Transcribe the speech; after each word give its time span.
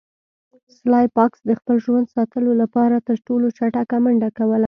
سلای 0.79 1.05
فاکس 1.15 1.39
د 1.45 1.51
خپل 1.59 1.75
ژوند 1.85 2.11
ساتلو 2.15 2.51
لپاره 2.61 2.95
تر 3.07 3.17
ټولو 3.27 3.47
چټکه 3.57 3.97
منډه 4.03 4.29
کوله 4.37 4.59